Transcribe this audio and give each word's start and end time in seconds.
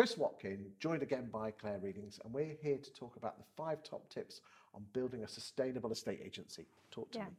Chris 0.00 0.16
Watkin, 0.16 0.64
joined 0.78 1.02
again 1.02 1.28
by 1.30 1.50
Claire 1.50 1.78
Readings, 1.78 2.18
and 2.24 2.32
we're 2.32 2.56
here 2.62 2.78
to 2.78 2.92
talk 2.94 3.16
about 3.16 3.36
the 3.36 3.44
five 3.54 3.82
top 3.82 4.08
tips 4.08 4.40
on 4.72 4.82
building 4.94 5.24
a 5.24 5.28
sustainable 5.28 5.92
estate 5.92 6.22
agency. 6.24 6.64
Talk 6.90 7.10
to 7.10 7.18
Yeah. 7.18 7.24
me. 7.26 7.30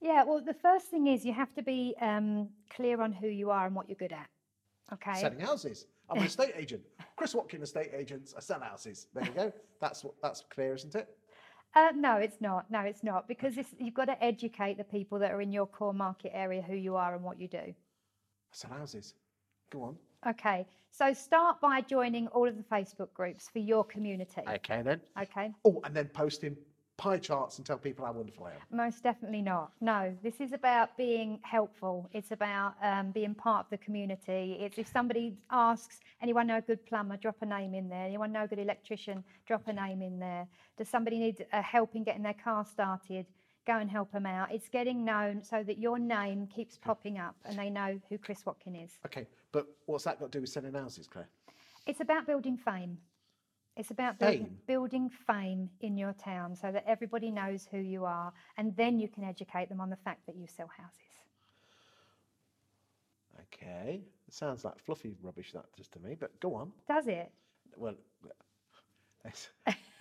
Yeah, 0.00 0.22
well, 0.22 0.40
the 0.40 0.54
first 0.54 0.86
thing 0.92 1.08
is 1.08 1.24
you 1.24 1.32
have 1.32 1.52
to 1.54 1.62
be 1.64 1.96
um, 2.00 2.50
clear 2.70 3.02
on 3.02 3.12
who 3.12 3.26
you 3.26 3.50
are 3.50 3.66
and 3.66 3.74
what 3.74 3.88
you're 3.88 3.96
good 3.96 4.12
at. 4.12 4.28
Okay. 4.92 5.20
Selling 5.20 5.40
houses. 5.40 5.86
I'm 6.08 6.18
an 6.18 6.26
estate 6.26 6.52
agent. 6.54 6.82
Chris 7.16 7.34
Watkin, 7.34 7.62
estate 7.62 7.90
agents. 7.92 8.32
I 8.36 8.40
sell 8.40 8.60
houses. 8.60 9.08
There 9.12 9.24
you 9.24 9.32
go. 9.32 9.52
That's 9.80 10.04
what. 10.04 10.14
That's 10.22 10.44
clear, 10.48 10.76
isn't 10.76 10.94
it? 10.94 11.08
Uh, 11.74 11.90
no, 11.96 12.16
it's 12.16 12.40
not. 12.40 12.70
No, 12.70 12.80
it's 12.80 13.02
not 13.02 13.26
because 13.28 13.56
it's, 13.56 13.70
you've 13.78 13.94
got 13.94 14.04
to 14.06 14.22
educate 14.22 14.76
the 14.76 14.84
people 14.84 15.18
that 15.20 15.30
are 15.30 15.40
in 15.40 15.52
your 15.52 15.66
core 15.66 15.94
market 15.94 16.30
area 16.34 16.60
who 16.62 16.74
you 16.74 16.96
are 16.96 17.14
and 17.14 17.24
what 17.24 17.40
you 17.40 17.48
do. 17.48 17.58
I 17.58 17.74
sell 18.52 18.70
houses. 18.72 19.14
Go 19.70 19.82
on. 19.84 19.96
Okay, 20.28 20.66
so 20.90 21.12
start 21.14 21.60
by 21.60 21.80
joining 21.80 22.28
all 22.28 22.46
of 22.46 22.56
the 22.56 22.62
Facebook 22.62 23.12
groups 23.14 23.48
for 23.48 23.58
your 23.58 23.84
community. 23.84 24.42
Okay 24.46 24.82
then. 24.82 25.00
Okay, 25.20 25.50
Oh, 25.64 25.80
and 25.84 25.94
then 25.96 26.08
posting 26.08 26.56
pie 27.02 27.18
charts 27.18 27.58
and 27.58 27.66
tell 27.66 27.78
people 27.78 28.06
how 28.06 28.12
wonderful 28.12 28.46
I 28.46 28.50
am. 28.52 28.60
most 28.70 29.02
definitely 29.02 29.42
not. 29.42 29.72
No, 29.80 30.14
this 30.22 30.40
is 30.40 30.52
about 30.52 30.96
being 30.96 31.40
helpful. 31.42 32.08
It's 32.12 32.30
about 32.30 32.74
um, 32.80 33.10
being 33.10 33.34
part 33.34 33.66
of 33.66 33.70
the 33.70 33.78
community. 33.78 34.56
It's 34.60 34.78
if 34.78 34.86
somebody 34.86 35.36
asks, 35.50 35.98
anyone 36.22 36.46
know 36.46 36.58
a 36.58 36.60
good 36.60 36.86
plumber? 36.86 37.16
Drop 37.16 37.34
a 37.40 37.46
name 37.46 37.74
in 37.74 37.88
there. 37.88 38.06
Anyone 38.06 38.30
know 38.30 38.44
a 38.44 38.46
good 38.46 38.60
electrician? 38.60 39.24
Drop 39.48 39.66
a 39.66 39.72
name 39.72 40.00
in 40.00 40.20
there. 40.20 40.46
Does 40.78 40.88
somebody 40.88 41.18
need 41.18 41.44
uh, 41.52 41.60
help 41.60 41.96
in 41.96 42.04
getting 42.04 42.22
their 42.22 42.34
car 42.44 42.64
started? 42.64 43.26
Go 43.66 43.78
and 43.78 43.90
help 43.90 44.12
them 44.12 44.26
out. 44.26 44.52
It's 44.52 44.68
getting 44.68 45.04
known 45.04 45.42
so 45.42 45.64
that 45.64 45.78
your 45.78 45.98
name 45.98 46.46
keeps 46.46 46.78
popping 46.78 47.18
up 47.18 47.34
and 47.44 47.58
they 47.58 47.68
know 47.68 47.98
who 48.10 48.16
Chris 48.16 48.46
Watkin 48.46 48.76
is. 48.76 48.92
Okay, 49.06 49.26
but 49.50 49.66
what's 49.86 50.04
that 50.04 50.20
got 50.20 50.30
to 50.30 50.38
do 50.38 50.42
with 50.42 50.50
selling 50.50 50.74
houses, 50.74 51.08
Claire? 51.08 51.28
It's 51.84 52.00
about 52.00 52.26
building 52.26 52.56
fame. 52.56 52.98
It's 53.76 53.90
about 53.90 54.18
building, 54.18 54.44
Fame? 54.44 54.58
building 54.66 55.10
fame 55.26 55.70
in 55.80 55.96
your 55.96 56.12
town 56.12 56.54
so 56.54 56.70
that 56.72 56.84
everybody 56.86 57.30
knows 57.30 57.66
who 57.70 57.78
you 57.78 58.04
are, 58.04 58.32
and 58.58 58.76
then 58.76 58.98
you 58.98 59.08
can 59.08 59.24
educate 59.24 59.68
them 59.68 59.80
on 59.80 59.88
the 59.88 59.96
fact 59.96 60.26
that 60.26 60.36
you 60.36 60.46
sell 60.46 60.68
houses. 60.76 60.98
Okay, 63.54 64.02
it 64.28 64.34
sounds 64.34 64.64
like 64.64 64.78
fluffy 64.78 65.14
rubbish 65.22 65.52
that 65.52 65.64
just 65.76 65.92
to 65.92 66.00
me, 66.00 66.16
but 66.18 66.38
go 66.40 66.54
on. 66.54 66.70
Does 66.86 67.06
it? 67.06 67.30
Well, 67.76 67.94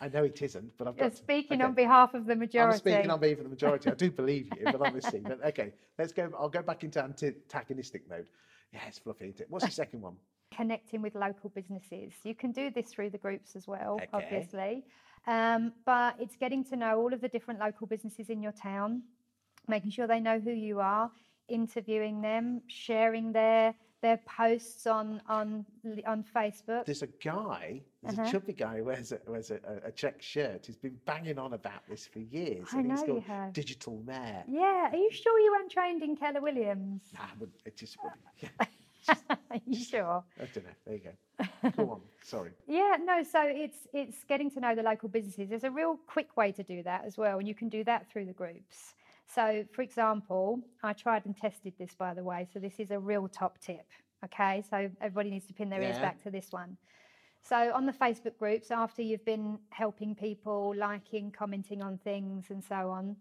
I 0.02 0.10
know 0.10 0.24
it 0.24 0.42
isn't, 0.42 0.78
but 0.78 0.88
I've 0.88 0.98
You're 0.98 1.10
got. 1.10 1.18
speaking 1.18 1.62
okay. 1.62 1.68
on 1.68 1.74
behalf 1.74 2.14
of 2.14 2.26
the 2.26 2.36
majority. 2.36 2.74
I'm 2.74 2.80
speaking 2.80 3.12
on 3.12 3.20
behalf 3.20 3.38
of 3.38 3.44
the 3.46 3.50
majority. 3.50 3.90
I 3.90 3.94
do 3.94 4.12
believe 4.12 4.50
you, 4.58 4.66
but 4.66 4.82
obviously, 4.82 5.20
but 5.20 5.44
okay, 5.46 5.74
let's 5.98 6.12
go. 6.12 6.32
I'll 6.38 6.50
go 6.50 6.62
back 6.62 6.84
into 6.84 7.04
antagonistic 7.04 8.10
mode. 8.10 8.26
Yeah, 8.74 8.80
it's 8.88 9.00
fluffy, 9.00 9.26
isn't 9.26 9.42
it? 9.42 9.48
What's 9.50 9.66
the 9.66 9.72
second 9.72 10.02
one? 10.02 10.16
Connecting 10.56 11.02
with 11.02 11.16
local 11.16 11.50
businesses. 11.50 12.14
You 12.24 12.36
can 12.36 12.52
do 12.52 12.70
this 12.70 12.90
through 12.92 13.10
the 13.12 13.18
groups 13.18 13.56
as 13.56 13.68
well, 13.68 13.96
Okay. 13.96 14.08
obviously. 14.14 14.84
Um, 15.28 15.72
but 15.86 16.16
it's 16.20 16.36
getting 16.36 16.64
to 16.66 16.76
know 16.76 17.00
all 17.00 17.14
of 17.14 17.22
the 17.22 17.30
different 17.30 17.60
local 17.60 17.88
businesses 17.88 18.30
in 18.30 18.42
your 18.42 18.52
town, 18.52 19.04
making 19.68 19.92
sure 19.92 20.08
they 20.08 20.20
know 20.20 20.40
who 20.40 20.52
you 20.52 20.80
are, 20.80 21.12
interviewing 21.48 22.22
them, 22.22 22.62
sharing 22.68 23.32
their 23.32 23.74
their 24.02 24.18
posts 24.26 24.88
on 24.88 25.22
on 25.30 25.64
on 26.08 26.24
Facebook. 26.36 26.86
There's 26.86 27.04
a 27.04 27.08
guy, 27.24 27.82
there's 28.02 28.18
Uh-huh. 28.18 28.28
a 28.28 28.32
chubby 28.32 28.54
guy 28.54 28.78
who 28.78 28.86
wears 28.86 29.12
a, 29.12 29.20
wears 29.28 29.52
a, 29.52 29.60
a, 29.84 29.92
check 29.92 30.24
shirt. 30.24 30.66
He's 30.66 30.76
been 30.76 31.00
banging 31.06 31.38
on 31.38 31.54
about 31.54 31.88
this 31.88 32.08
for 32.08 32.18
years. 32.20 32.68
I 32.74 32.80
and 32.80 32.92
he's 32.92 33.02
know 33.02 33.06
you 33.06 33.12
called 33.14 33.24
have. 33.26 33.54
Digital 33.54 34.02
Mayor. 34.04 34.44
Yeah, 34.48 34.90
are 34.92 34.96
you 34.96 35.12
sure 35.12 35.40
you 35.40 35.52
weren't 35.52 35.72
trained 35.72 36.02
in 36.02 36.16
Keller 36.18 36.42
Williams? 36.42 37.04
Nah, 37.14 37.46
it 37.64 37.78
just. 37.78 37.96
Yeah, 38.42 38.50
you 38.60 38.66
sure? 39.74 40.24
I 40.40 40.46
don't 40.54 40.66
know. 40.66 40.72
There 40.86 40.96
you 40.96 41.02
go. 41.02 41.70
Go 41.78 41.92
on. 41.92 42.02
Sorry. 42.24 42.52
Yeah, 42.68 42.98
no, 43.04 43.24
so 43.24 43.42
it's 43.44 43.88
it's 43.94 44.24
getting 44.26 44.52
to 44.52 44.60
know 44.60 44.76
the 44.76 44.84
local 44.84 45.10
businesses. 45.10 45.50
There's 45.50 45.64
a 45.64 45.72
real 45.72 45.98
quick 46.08 46.38
way 46.38 46.52
to 46.52 46.64
do 46.64 46.84
that 46.84 47.04
as 47.06 47.18
well, 47.18 47.40
and 47.40 47.48
you 47.48 47.56
can 47.56 47.70
do 47.70 47.84
that 47.86 48.10
through 48.12 48.26
the 48.26 48.34
groups. 48.34 48.94
So, 49.34 49.64
for 49.74 49.82
example, 49.82 50.60
I 50.84 50.94
tried 50.94 51.26
and 51.26 51.36
tested 51.36 51.74
this 51.80 51.94
by 51.96 52.14
the 52.14 52.24
way, 52.24 52.48
so 52.54 52.60
this 52.60 52.80
is 52.80 52.92
a 52.92 53.00
real 53.00 53.28
top 53.28 53.58
tip. 53.60 53.86
Okay, 54.26 54.64
so 54.70 54.90
everybody 55.02 55.32
needs 55.32 55.48
to 55.48 55.54
pin 55.54 55.70
their 55.70 55.82
ears 55.82 55.98
back 55.98 56.22
to 56.24 56.30
this 56.30 56.48
one. 56.52 56.78
So, 57.44 57.72
on 57.74 57.86
the 57.86 57.94
Facebook 57.94 58.38
groups, 58.38 58.70
after 58.70 59.02
you've 59.02 59.26
been 59.26 59.58
helping 59.70 60.14
people, 60.16 60.76
liking, 60.78 61.32
commenting 61.32 61.82
on 61.82 61.98
things, 61.98 62.46
and 62.50 62.64
so 62.64 62.92
on, 62.92 63.16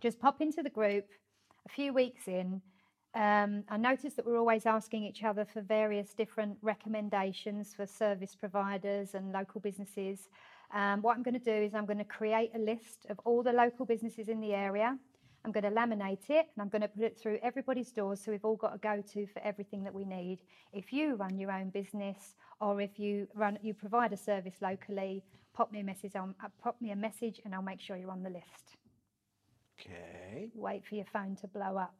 just 0.00 0.18
pop 0.18 0.40
into 0.40 0.62
the 0.62 0.70
group 0.70 1.06
a 1.66 1.68
few 1.68 1.92
weeks 1.92 2.28
in. 2.28 2.62
Um, 3.14 3.64
I 3.68 3.76
noticed 3.76 4.16
that 4.16 4.26
we're 4.26 4.38
always 4.38 4.64
asking 4.64 5.04
each 5.04 5.22
other 5.22 5.44
for 5.44 5.60
various 5.60 6.14
different 6.14 6.56
recommendations 6.62 7.74
for 7.74 7.86
service 7.86 8.34
providers 8.34 9.14
and 9.14 9.32
local 9.32 9.60
businesses. 9.60 10.28
Um, 10.72 11.02
what 11.02 11.16
I'm 11.16 11.22
going 11.22 11.38
to 11.38 11.40
do 11.40 11.52
is 11.52 11.74
I'm 11.74 11.84
going 11.84 11.98
to 11.98 12.04
create 12.04 12.52
a 12.54 12.58
list 12.58 13.06
of 13.10 13.20
all 13.24 13.42
the 13.42 13.52
local 13.52 13.84
businesses 13.84 14.28
in 14.28 14.40
the 14.40 14.54
area. 14.54 14.98
I'm 15.44 15.52
going 15.52 15.64
to 15.64 15.70
laminate 15.70 16.30
it 16.30 16.46
and 16.54 16.60
I'm 16.62 16.68
going 16.68 16.82
to 16.82 16.88
put 16.88 17.02
it 17.04 17.18
through 17.18 17.38
everybody's 17.42 17.92
doors 17.92 18.20
so 18.24 18.30
we've 18.32 18.44
all 18.44 18.56
got 18.56 18.74
a 18.74 18.78
go-to 18.78 19.26
for 19.26 19.42
everything 19.44 19.84
that 19.84 19.92
we 19.92 20.04
need. 20.06 20.38
If 20.72 20.92
you 20.92 21.16
run 21.16 21.36
your 21.38 21.52
own 21.52 21.70
business 21.70 22.36
or 22.60 22.80
if 22.80 22.98
you 22.98 23.28
run 23.34 23.58
you 23.62 23.74
provide 23.74 24.12
a 24.12 24.16
service 24.16 24.54
locally, 24.62 25.24
pop 25.52 25.72
me 25.72 25.80
a 25.80 25.84
message 25.84 26.16
on 26.16 26.34
uh, 26.42 26.48
pop 26.62 26.80
me 26.80 26.92
a 26.92 26.96
message 26.96 27.40
and 27.44 27.54
I'll 27.54 27.62
make 27.62 27.80
sure 27.80 27.96
you're 27.96 28.10
on 28.10 28.22
the 28.22 28.30
list 28.30 28.76
Okay. 29.80 30.50
wait 30.54 30.84
for 30.86 30.94
your 30.94 31.06
phone 31.12 31.36
to 31.36 31.48
blow 31.48 31.76
up. 31.76 31.94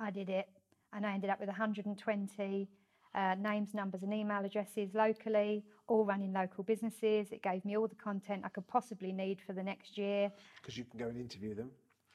I 0.00 0.10
did 0.10 0.28
it, 0.28 0.48
and 0.92 1.06
I 1.06 1.12
ended 1.14 1.30
up 1.30 1.38
with 1.38 1.48
120 1.48 2.68
uh, 3.14 3.34
names, 3.38 3.74
numbers, 3.74 4.02
and 4.02 4.14
email 4.14 4.44
addresses 4.44 4.94
locally, 4.94 5.62
all 5.88 6.04
running 6.04 6.32
local 6.32 6.64
businesses. 6.64 7.28
It 7.30 7.42
gave 7.42 7.64
me 7.64 7.76
all 7.76 7.88
the 7.88 7.94
content 7.96 8.42
I 8.44 8.48
could 8.48 8.66
possibly 8.66 9.12
need 9.12 9.40
for 9.46 9.52
the 9.52 9.62
next 9.62 9.98
year. 9.98 10.32
Because 10.62 10.76
you 10.78 10.84
can 10.84 10.98
go 10.98 11.06
and 11.08 11.18
interview 11.18 11.54
them. 11.54 11.70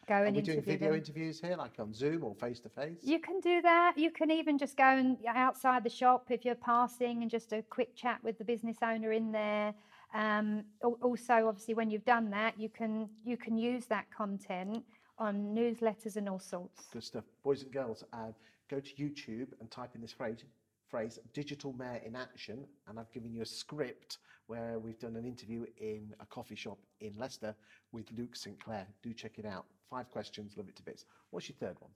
Go 0.08 0.16
and 0.16 0.24
Are 0.24 0.28
and 0.28 0.36
we 0.36 0.42
doing 0.44 0.62
video 0.62 0.90
them. 0.90 0.98
interviews 1.00 1.40
here, 1.42 1.56
like 1.58 1.80
on 1.80 1.92
Zoom 1.94 2.24
or 2.24 2.36
face 2.36 2.60
to 2.62 2.70
face? 2.70 3.00
You 3.02 3.20
can 3.20 3.40
do 3.40 3.62
that. 3.64 3.94
You 3.98 4.12
can 4.12 4.30
even 4.32 4.58
just 4.58 4.78
go 4.78 4.84
and 4.84 5.18
outside 5.28 5.84
the 5.84 5.90
shop 5.90 6.28
if 6.30 6.46
you're 6.46 6.54
passing 6.56 7.24
and 7.24 7.32
just 7.32 7.54
a 7.54 7.64
quick 7.64 7.96
chat 7.96 8.24
with 8.24 8.38
the 8.38 8.46
business 8.46 8.78
owner 8.84 9.12
in 9.12 9.32
there. 9.32 9.74
Um, 10.14 10.64
also, 11.02 11.48
obviously, 11.48 11.74
when 11.74 11.90
you've 11.90 12.06
done 12.06 12.30
that, 12.30 12.58
you 12.60 12.70
can 12.70 13.10
you 13.26 13.36
can 13.36 13.58
use 13.58 13.86
that 13.88 14.06
content 14.16 14.84
on 15.18 15.56
newsletters 15.56 16.16
and 16.16 16.28
all 16.28 16.40
sorts. 16.40 16.88
Good 16.92 17.04
stuff. 17.04 17.24
Boys 17.44 17.64
and 17.64 17.72
girls, 17.72 18.04
uh, 18.14 18.32
go 18.70 18.80
to 18.80 18.94
YouTube 18.96 19.48
and 19.60 19.70
type 19.72 19.92
in 19.96 20.02
this 20.02 20.12
phrase, 20.12 20.44
phrase 20.90 21.20
digital 21.34 21.74
mayor 21.74 22.02
in 22.06 22.16
action. 22.16 22.66
And 22.88 23.00
I've 23.00 23.12
given 23.12 23.34
you 23.34 23.42
a 23.42 23.46
script 23.46 24.20
where 24.48 24.78
we've 24.80 25.00
done 25.00 25.16
an 25.16 25.26
interview 25.26 25.66
in 25.78 26.14
a 26.20 26.26
coffee 26.26 26.56
shop 26.56 26.78
in 27.00 27.14
Leicester 27.18 27.56
with 27.92 28.06
Luke 28.18 28.36
Sinclair. 28.36 28.86
Do 29.02 29.14
check 29.14 29.38
it 29.38 29.46
out. 29.46 29.66
Five 29.90 30.10
questions, 30.12 30.54
love 30.58 30.68
it 30.68 30.76
to 30.76 30.84
bits. 30.84 31.06
What's 31.32 31.50
your 31.50 31.56
third 31.60 31.78
one? 31.80 31.92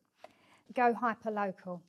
go 0.76 0.94
hyper 0.94 1.32
local. 1.32 1.82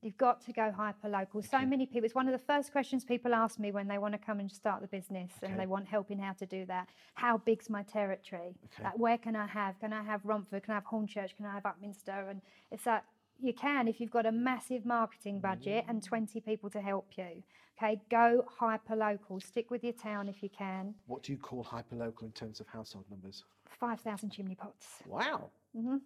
You've 0.00 0.16
got 0.16 0.44
to 0.46 0.52
go 0.52 0.70
hyper 0.70 1.08
local. 1.08 1.42
So 1.42 1.58
many 1.66 1.84
people, 1.84 2.04
it's 2.04 2.14
one 2.14 2.28
of 2.28 2.32
the 2.32 2.44
first 2.46 2.70
questions 2.70 3.04
people 3.04 3.34
ask 3.34 3.58
me 3.58 3.72
when 3.72 3.88
they 3.88 3.98
want 3.98 4.14
to 4.14 4.18
come 4.18 4.38
and 4.38 4.50
start 4.50 4.80
the 4.80 4.86
business 4.86 5.32
Okay. 5.42 5.50
and 5.50 5.60
they 5.60 5.66
want 5.66 5.88
help 5.88 6.12
in 6.12 6.20
how 6.20 6.32
to 6.34 6.46
do 6.46 6.64
that. 6.66 6.88
How 7.14 7.38
big's 7.38 7.68
my 7.68 7.82
territory? 7.82 8.54
Okay. 8.66 8.84
Like, 8.84 8.98
where 8.98 9.18
can 9.18 9.34
I 9.34 9.46
have? 9.48 9.78
Can 9.80 9.92
I 9.92 10.02
have 10.04 10.20
Romford? 10.24 10.62
Can 10.62 10.72
I 10.72 10.74
have 10.76 10.86
Hornchurch? 10.86 11.34
Can 11.36 11.46
I 11.46 11.54
have 11.54 11.64
Upminster? 11.64 12.30
And 12.30 12.40
it's 12.70 12.84
that 12.84 13.04
you 13.40 13.52
can 13.52 13.88
if 13.88 14.00
you've 14.00 14.10
got 14.10 14.26
a 14.26 14.32
massive 14.32 14.86
marketing 14.86 15.40
budget 15.40 15.84
and 15.88 16.00
mm-hmm. 16.00 16.08
20 16.08 16.40
people 16.42 16.70
to 16.70 16.80
help 16.80 17.08
you. 17.16 17.42
Okay, 17.76 18.00
go 18.08 18.44
hyper 18.48 18.96
local. 18.96 19.40
Stick 19.40 19.70
with 19.70 19.82
your 19.82 19.92
town 19.92 20.28
if 20.28 20.42
you 20.42 20.48
can. 20.48 20.94
What 21.06 21.24
do 21.24 21.32
you 21.32 21.38
call 21.38 21.62
hyper 21.64 21.96
local 21.96 22.26
in 22.26 22.32
terms 22.32 22.60
of 22.60 22.68
household 22.68 23.04
numbers? 23.10 23.44
5,000 23.80 24.30
chimney 24.30 24.54
pots. 24.54 24.86
Wow. 25.06 25.50
Mm-hmm. 25.76 25.96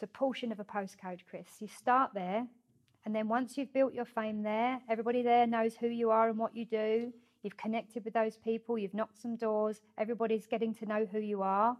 It's 0.00 0.10
a 0.10 0.18
portion 0.18 0.50
of 0.50 0.58
a 0.58 0.64
postcode, 0.64 1.20
Chris. 1.28 1.46
You 1.60 1.68
start 1.68 2.12
there, 2.14 2.46
and 3.04 3.14
then 3.14 3.28
once 3.28 3.58
you've 3.58 3.74
built 3.74 3.92
your 3.92 4.06
fame 4.06 4.42
there, 4.42 4.80
everybody 4.88 5.20
there 5.20 5.46
knows 5.46 5.76
who 5.76 5.88
you 5.88 6.10
are 6.10 6.30
and 6.30 6.38
what 6.38 6.56
you 6.56 6.64
do. 6.64 7.12
You've 7.42 7.58
connected 7.58 8.06
with 8.06 8.14
those 8.14 8.38
people, 8.38 8.78
you've 8.78 8.94
knocked 8.94 9.20
some 9.20 9.36
doors, 9.36 9.82
everybody's 9.98 10.46
getting 10.46 10.72
to 10.76 10.86
know 10.86 11.06
who 11.12 11.18
you 11.18 11.42
are. 11.42 11.76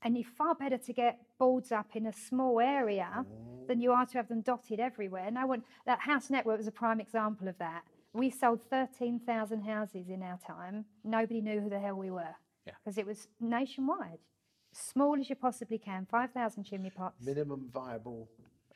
And 0.00 0.16
you're 0.16 0.24
far 0.38 0.54
better 0.54 0.78
to 0.78 0.92
get 0.94 1.18
boards 1.38 1.70
up 1.70 1.94
in 1.94 2.06
a 2.06 2.14
small 2.14 2.60
area 2.60 3.26
oh. 3.26 3.66
than 3.68 3.82
you 3.82 3.92
are 3.92 4.06
to 4.06 4.16
have 4.16 4.28
them 4.28 4.40
dotted 4.40 4.80
everywhere. 4.80 5.30
No 5.30 5.46
one, 5.46 5.62
that 5.84 6.00
house 6.00 6.30
network 6.30 6.56
was 6.56 6.66
a 6.66 6.72
prime 6.72 6.98
example 6.98 7.46
of 7.46 7.58
that. 7.58 7.82
We 8.14 8.30
sold 8.30 8.62
13,000 8.70 9.60
houses 9.60 10.08
in 10.08 10.22
our 10.22 10.38
time. 10.38 10.86
Nobody 11.04 11.42
knew 11.42 11.60
who 11.60 11.68
the 11.68 11.78
hell 11.78 11.96
we 11.96 12.10
were 12.10 12.36
Yeah. 12.64 12.72
because 12.82 12.96
it 12.96 13.04
was 13.04 13.28
nationwide. 13.38 14.20
Small 14.72 15.18
as 15.18 15.28
you 15.28 15.36
possibly 15.36 15.78
can, 15.78 16.06
5,000 16.10 16.64
chimney 16.64 16.90
pots. 16.90 17.24
Minimum 17.24 17.68
viable, 17.72 18.28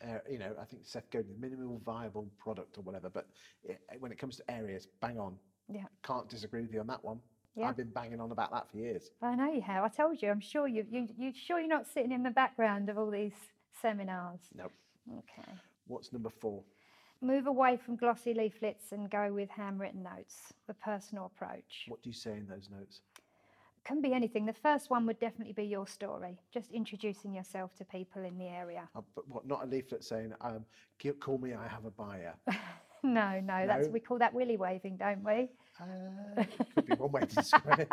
uh, 0.03 0.19
you 0.29 0.39
know, 0.39 0.53
I 0.61 0.65
think 0.65 0.83
Seth 0.85 1.09
Godin, 1.11 1.39
minimum 1.39 1.81
viable 1.85 2.29
product 2.39 2.79
or 2.79 2.83
whatever. 2.83 3.09
But 3.09 3.29
it, 3.65 3.81
when 4.01 4.11
it 4.11 4.19
comes 4.19 4.37
to 4.37 4.51
areas, 4.51 4.89
bang 5.01 5.19
on. 5.19 5.37
Yeah. 5.73 5.85
Can't 6.03 6.29
disagree 6.29 6.63
with 6.63 6.73
you 6.73 6.81
on 6.81 6.87
that 6.89 7.05
one. 7.05 7.21
Yeah. 7.57 7.69
I've 7.69 7.77
been 7.77 7.91
banging 7.91 8.21
on 8.21 8.33
about 8.33 8.51
that 8.51 8.69
for 8.69 8.79
years. 8.79 9.11
I 9.23 9.37
know 9.37 9.53
you 9.53 9.63
have. 9.63 9.85
I 9.85 9.89
told 9.89 10.21
you. 10.21 10.31
I'm 10.31 10.41
sure 10.41 10.67
you. 10.67 10.85
You. 10.91 11.09
You 11.17 11.33
sure 11.33 11.61
you're 11.61 11.69
not 11.69 11.87
sitting 11.87 12.11
in 12.11 12.25
the 12.25 12.31
background 12.31 12.89
of 12.89 12.99
all 12.99 13.11
these 13.11 13.35
seminars? 13.81 14.41
Nope. 14.57 14.73
Okay. 15.19 15.53
What's 15.87 16.13
number 16.13 16.31
four? 16.31 16.63
Move 17.21 17.47
away 17.47 17.77
from 17.77 17.97
glossy 17.97 18.35
leaflets 18.35 18.93
and 18.93 19.09
go 19.09 19.33
with 19.33 19.49
handwritten 19.51 20.03
notes. 20.03 20.53
The 20.67 20.75
personal 20.75 21.27
approach 21.27 21.85
What 21.89 22.03
do 22.03 22.11
you 22.11 22.15
say 22.15 22.33
in 22.33 22.47
those 22.47 22.69
notes? 22.71 23.01
Can 23.85 24.01
be 24.01 24.13
anything. 24.13 24.47
The 24.47 24.53
first 24.53 24.91
one 24.91 25.07
would 25.07 25.19
definitely 25.19 25.53
be 25.53 25.65
your 25.65 25.87
story, 25.87 26.39
just 26.53 26.71
introducing 26.71 27.35
yourself 27.35 27.75
to 27.77 27.85
people 27.85 28.25
in 28.25 28.39
the 28.39 28.47
area. 28.47 28.89
Uh, 28.97 29.03
but 29.15 29.29
what? 29.29 29.47
Not 29.47 29.65
a 29.65 29.67
leaflet 29.67 30.05
saying, 30.05 30.33
um, 30.41 30.65
"Call 31.21 31.39
me, 31.39 31.55
I 31.55 31.69
have 31.69 31.85
a 31.85 31.91
buyer." 31.91 32.35
No, 33.05 33.39
no, 33.39 33.67
that's 33.67 33.89
we 33.89 34.01
call 34.01 34.19
that 34.19 34.33
willy 34.33 34.57
waving, 34.57 34.97
don't 34.97 35.23
we? 35.23 35.51
Uh, 35.79 36.43
could 36.75 36.87
be 36.87 36.95
one 36.95 37.13
way 37.13 37.21
to 37.21 37.27
describe 37.27 37.81
it. 37.81 37.93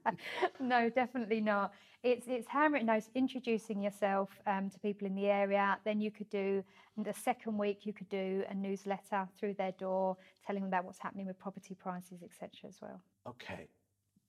no, 0.60 0.88
definitely 0.88 1.40
not. 1.40 1.72
It's 2.04 2.28
it's 2.28 2.46
handwritten 2.46 2.86
notes 2.86 3.10
introducing 3.16 3.82
yourself 3.82 4.30
um, 4.46 4.70
to 4.70 4.78
people 4.78 5.08
in 5.08 5.16
the 5.16 5.26
area. 5.26 5.76
Then 5.84 6.00
you 6.00 6.12
could 6.12 6.30
do 6.30 6.62
the 6.96 7.12
second 7.12 7.58
week. 7.58 7.80
You 7.84 7.92
could 7.92 8.08
do 8.08 8.44
a 8.48 8.54
newsletter 8.54 9.26
through 9.36 9.54
their 9.54 9.72
door, 9.72 10.16
telling 10.46 10.62
them 10.62 10.68
about 10.68 10.84
what's 10.84 11.00
happening 11.00 11.26
with 11.26 11.38
property 11.40 11.74
prices, 11.74 12.22
etc. 12.22 12.50
As 12.68 12.76
well. 12.80 13.00
Okay. 13.26 13.66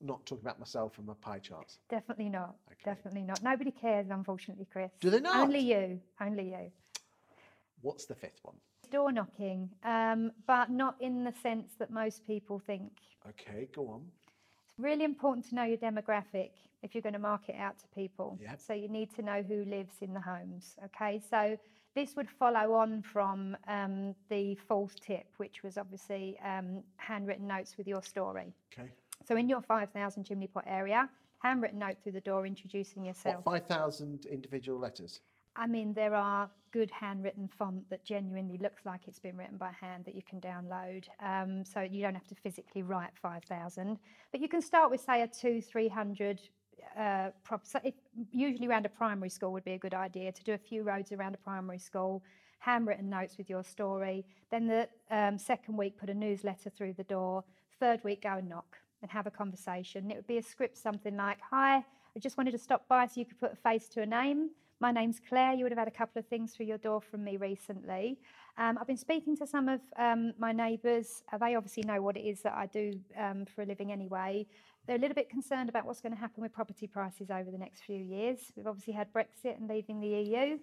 Not 0.01 0.25
talking 0.25 0.44
about 0.44 0.59
myself 0.59 0.97
and 0.97 1.07
my 1.07 1.13
pie 1.21 1.39
charts. 1.39 1.80
Definitely 1.89 2.30
not. 2.30 2.56
Okay. 2.71 2.81
Definitely 2.83 3.24
not. 3.24 3.42
Nobody 3.42 3.71
cares, 3.71 4.07
unfortunately, 4.09 4.68
Chris. 4.71 4.92
Do 5.00 5.09
they 5.09 5.19
not? 5.19 5.38
Only 5.38 5.59
you. 5.59 6.00
Only 6.19 6.50
you. 6.50 6.71
What's 7.81 8.06
the 8.06 8.15
fifth 8.15 8.39
one? 8.44 8.56
Door 8.92 9.13
knocking, 9.13 9.69
um, 9.83 10.31
but 10.47 10.69
not 10.69 10.95
in 11.00 11.24
the 11.24 11.33
sense 11.42 11.74
that 11.80 11.92
most 11.92 12.25
people 12.25 12.59
think. 12.59 12.92
Okay, 13.30 13.68
go 13.74 13.88
on. 13.89 14.01
It's 14.63 14.74
really 14.77 15.03
important 15.03 15.47
to 15.50 15.56
know 15.56 15.63
your 15.63 15.77
demographic 15.77 16.51
if 16.83 16.94
you're 16.94 17.01
going 17.01 17.13
to 17.13 17.19
market 17.19 17.56
out 17.57 17.77
to 17.80 17.88
people. 17.95 18.38
Yep. 18.42 18.59
So 18.59 18.74
you 18.74 18.88
need 18.88 19.13
to 19.15 19.21
know 19.24 19.42
who 19.42 19.65
lives 19.65 19.95
in 20.01 20.13
the 20.13 20.19
homes. 20.19 20.75
Okay, 20.86 21.21
so 21.30 21.57
this 21.95 22.15
would 22.15 22.30
follow 22.30 22.74
on 22.74 23.01
from 23.01 23.57
um, 23.68 24.13
the 24.30 24.56
fourth 24.68 25.00
tip, 25.00 25.25
which 25.38 25.63
was 25.63 25.77
obviously 25.77 26.38
um, 26.45 26.83
handwritten 26.97 27.47
notes 27.47 27.77
with 27.77 27.88
your 27.88 28.03
story. 28.03 28.53
Okay. 28.77 28.89
So 29.25 29.36
in 29.38 29.50
your 29.50 29.62
5,000 29.62 30.24
chimney 30.24 30.48
pot 30.48 30.66
area, 30.68 31.10
handwritten 31.39 31.80
note 31.80 31.98
through 32.01 32.13
the 32.13 32.22
door 32.22 32.45
introducing 32.45 33.04
What, 33.04 33.07
yourself. 33.07 33.44
5,000 33.44 34.27
individual 34.27 34.80
letters? 34.80 35.22
I 35.56 35.68
mean, 35.68 35.94
there 35.94 36.13
are 36.13 36.50
good 36.72 36.92
handwritten 36.92 37.48
font 37.48 37.89
that 37.89 38.04
genuinely 38.04 38.57
looks 38.57 38.86
like 38.86 39.01
it's 39.07 39.19
been 39.19 39.38
written 39.38 39.57
by 39.57 39.72
hand 39.72 40.06
that 40.06 40.13
you 40.13 40.22
can 40.22 40.42
download. 40.42 41.06
Um, 41.22 41.63
so 41.63 41.81
you 41.81 42.01
don't 42.01 42.13
have 42.13 42.27
to 42.27 42.36
physically 42.36 42.83
write 42.83 43.12
5,000. 43.16 43.98
But 44.31 44.42
you 44.42 44.50
can 44.50 44.62
start 44.62 44.92
with, 44.92 45.01
say, 45.01 45.22
a 45.22 45.28
two, 45.28 45.62
300 45.62 46.42
uh, 47.00 47.30
prop. 47.44 47.66
So 47.66 47.80
if, 47.83 47.94
usually 48.31 48.68
around 48.68 48.86
a 48.86 48.89
primary 48.89 49.30
school 49.30 49.54
would 49.54 49.63
be 49.63 49.74
a 49.74 49.80
good 49.80 49.94
idea 49.94 50.31
to 50.31 50.44
do 50.44 50.54
a 50.54 50.57
few 50.57 50.83
roads 50.83 51.12
around 51.13 51.33
a 51.33 51.38
primary 51.38 51.80
school, 51.80 52.21
handwritten 52.60 53.10
notes 53.10 53.38
with 53.38 53.50
your 53.50 53.63
story. 53.63 54.25
Then 54.51 54.68
the 54.68 54.89
um, 55.10 55.38
second 55.38 55.78
week, 55.78 55.98
put 55.98 56.10
a 56.10 56.13
newsletter 56.13 56.69
through 56.69 56.94
the 56.94 57.06
door. 57.06 57.44
Third 57.80 58.04
week, 58.04 58.24
go 58.24 58.33
and 58.38 58.50
knock 58.50 58.78
and 59.01 59.12
have 59.12 59.27
a 59.27 59.31
conversation. 59.31 60.12
It 60.12 60.15
would 60.15 60.27
be 60.27 60.38
a 60.38 60.44
script 60.44 60.77
something 60.77 61.15
like, 61.15 61.38
Hi, 61.51 61.77
I 61.77 62.19
just 62.19 62.38
wanted 62.38 62.51
to 62.51 62.57
stop 62.57 62.88
by 62.88 63.06
so 63.07 63.19
you 63.19 63.25
could 63.25 63.39
put 63.39 63.53
a 63.53 63.56
face 63.56 63.88
to 63.89 64.01
a 64.01 64.06
name. 64.06 64.50
My 64.81 64.92
name's 64.92 65.21
Claire. 65.27 65.53
You 65.53 65.63
would 65.63 65.71
have 65.71 65.80
had 65.80 65.88
a 65.88 65.92
couple 65.92 66.19
of 66.19 66.27
things 66.27 66.53
through 66.53 66.65
your 66.65 66.77
door 66.77 67.01
from 67.01 67.24
me 67.24 67.38
recently. 67.38 68.19
Um, 68.57 68.77
I've 68.80 68.88
been 68.88 68.97
speaking 68.97 69.36
to 69.38 69.47
some 69.47 69.69
of 69.69 69.81
um, 69.97 70.33
my 70.38 70.51
neighbours. 70.51 71.24
Uh, 71.31 71.38
they 71.38 71.56
obviously 71.56 71.83
know 71.83 72.01
what 72.01 72.18
it 72.18 72.21
is 72.21 72.42
that 72.42 72.53
I 72.53 72.68
do 72.68 72.94
um, 73.18 73.45
for 73.45 73.62
a 73.62 73.65
living 73.65 73.92
anyway. 73.92 74.45
They're 74.86 74.97
a 74.97 75.00
little 75.00 75.15
bit 75.15 75.30
concerned 75.30 75.69
about 75.69 75.86
what's 75.86 76.01
going 76.01 76.13
to 76.13 76.19
happen 76.19 76.44
with 76.44 76.53
property 76.53 76.88
prices 76.88 77.31
over 77.31 77.50
the 77.51 77.57
next 77.57 77.83
few 77.83 77.97
years. 77.97 78.39
We've 78.56 78.68
obviously 78.68 78.94
had 78.94 79.12
Brexit 79.13 79.57
and 79.57 79.68
leaving 79.69 80.00
the 80.00 80.07
EU. 80.07 80.57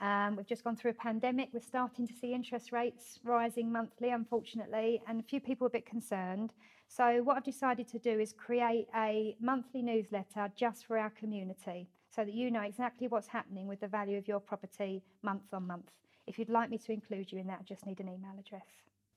Um, 0.00 0.36
we've 0.36 0.46
just 0.46 0.62
gone 0.62 0.76
through 0.76 0.90
a 0.90 0.94
pandemic. 0.94 1.48
We're 1.52 1.60
starting 1.60 2.06
to 2.06 2.12
see 2.12 2.34
interest 2.34 2.70
rates 2.70 3.18
rising 3.24 3.72
monthly, 3.72 4.10
unfortunately, 4.10 5.00
and 5.08 5.20
a 5.20 5.22
few 5.22 5.40
people 5.40 5.64
are 5.64 5.68
a 5.68 5.70
bit 5.70 5.86
concerned. 5.86 6.52
So, 6.88 7.22
what 7.22 7.36
I've 7.36 7.44
decided 7.44 7.88
to 7.88 7.98
do 7.98 8.20
is 8.20 8.32
create 8.32 8.88
a 8.94 9.36
monthly 9.40 9.82
newsletter 9.82 10.52
just 10.54 10.86
for 10.86 10.98
our 10.98 11.10
community 11.10 11.88
so 12.14 12.24
that 12.24 12.34
you 12.34 12.50
know 12.50 12.60
exactly 12.60 13.08
what's 13.08 13.28
happening 13.28 13.66
with 13.66 13.80
the 13.80 13.88
value 13.88 14.18
of 14.18 14.28
your 14.28 14.40
property 14.40 15.02
month 15.22 15.52
on 15.52 15.66
month. 15.66 15.90
If 16.26 16.38
you'd 16.38 16.50
like 16.50 16.70
me 16.70 16.78
to 16.78 16.92
include 16.92 17.32
you 17.32 17.38
in 17.38 17.46
that, 17.46 17.60
I 17.60 17.62
just 17.62 17.86
need 17.86 18.00
an 18.00 18.08
email 18.08 18.34
address. 18.38 18.66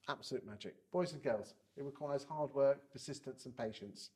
Absolute 0.08 0.46
magic. 0.46 0.76
Boys 0.92 1.14
and 1.14 1.22
girls, 1.22 1.56
it 1.76 1.84
requires 1.84 2.24
hard 2.24 2.54
work, 2.54 2.92
persistence, 2.92 3.46
and 3.46 3.56
patience. 3.56 4.12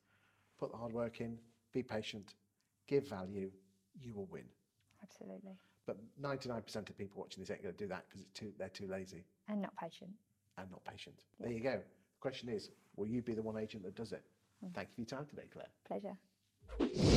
Put 0.60 0.72
the 0.72 0.78
hard 0.78 0.94
work 0.94 1.20
in, 1.22 1.38
be 1.74 1.84
patient, 1.84 2.36
give 2.88 3.08
value, 3.08 3.52
you 4.00 4.14
will 4.14 4.28
win. 4.32 4.46
Absolutely. 5.02 5.58
But 5.86 5.98
99% 6.22 6.76
of 6.90 6.98
people 6.98 7.20
watching 7.22 7.42
this 7.42 7.52
ain't 7.52 7.62
going 7.64 7.76
to 7.76 7.84
do 7.84 7.88
that 7.90 8.06
because 8.10 8.26
too, 8.34 8.52
they're 8.58 8.70
too 8.70 8.88
lazy 8.88 9.24
And 9.50 9.62
not 9.62 9.76
patient. 9.76 10.12
and 10.58 10.70
not 10.72 10.84
patient. 10.86 11.16
There 11.40 11.52
you 11.52 11.60
go. 11.60 11.72
The 11.74 12.20
question 12.22 12.50
is, 12.50 12.70
will 12.96 13.08
you 13.08 13.22
be 13.22 13.34
the 13.34 13.42
one 13.42 13.58
agent 13.58 13.84
that 13.84 13.96
does 13.96 14.14
it? 14.14 14.24
Mm. 14.64 14.74
Thank 14.74 14.90
you 14.90 14.94
for 14.96 15.02
your 15.02 15.20
time 15.20 15.28
today, 15.30 15.48
Claire. 15.52 15.68
Pleasure. 15.88 17.13